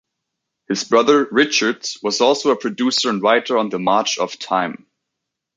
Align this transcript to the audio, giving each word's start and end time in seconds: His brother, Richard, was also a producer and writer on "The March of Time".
His 0.67 0.83
brother, 0.83 1.27
Richard, 1.29 1.85
was 2.01 2.21
also 2.21 2.49
a 2.49 2.55
producer 2.55 3.11
and 3.11 3.21
writer 3.21 3.55
on 3.55 3.69
"The 3.69 3.77
March 3.77 4.17
of 4.17 4.39
Time". 4.39 4.87